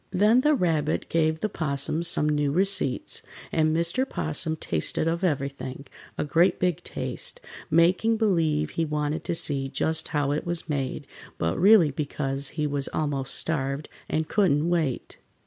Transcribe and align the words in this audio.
Then 0.09 0.41
the 0.41 0.55
Rabbit 0.55 1.09
gave 1.09 1.41
the 1.41 1.47
'Possum 1.47 2.01
some 2.01 2.27
new 2.27 2.51
receipts, 2.51 3.21
and 3.51 3.77
Mr. 3.77 4.03
'Possum 4.09 4.55
tasted 4.55 5.07
of 5.07 5.23
everything, 5.23 5.85
a 6.17 6.23
great 6.23 6.59
big 6.59 6.83
taste, 6.83 7.39
making 7.69 8.17
believe 8.17 8.71
he 8.71 8.83
wanted 8.83 9.23
to 9.25 9.35
see 9.35 9.69
just 9.69 10.07
how 10.07 10.31
it 10.31 10.43
was 10.43 10.67
made, 10.67 11.05
but 11.37 11.55
really 11.59 11.91
because 11.91 12.49
he 12.57 12.65
was 12.65 12.87
almost 12.87 13.35
starved, 13.35 13.89
and 14.09 14.27
couldn't 14.27 14.69
wait. 14.69 15.19